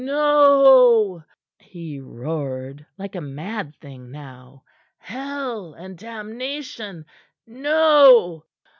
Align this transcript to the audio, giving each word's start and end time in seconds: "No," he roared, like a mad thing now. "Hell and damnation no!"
"No," 0.03 1.23
he 1.59 1.99
roared, 2.01 2.83
like 2.97 3.13
a 3.13 3.21
mad 3.21 3.75
thing 3.75 4.09
now. 4.09 4.63
"Hell 4.97 5.75
and 5.75 5.95
damnation 5.95 7.05
no!" 7.45 8.43